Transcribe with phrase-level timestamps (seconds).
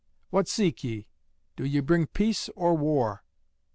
[0.31, 1.07] what seek ye?
[1.55, 3.23] Do ye bring peace or war?"